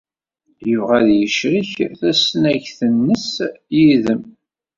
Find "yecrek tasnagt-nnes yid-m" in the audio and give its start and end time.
1.21-4.21